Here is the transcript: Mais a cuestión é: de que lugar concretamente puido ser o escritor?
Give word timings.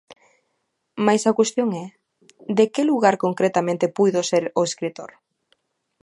Mais 1.05 1.23
a 1.25 1.35
cuestión 1.39 1.69
é: 1.83 1.85
de 2.57 2.65
que 2.73 2.83
lugar 2.91 3.15
concretamente 3.25 3.93
puido 3.97 4.19
ser 4.31 4.43
o 4.59 4.61
escritor? 4.69 5.11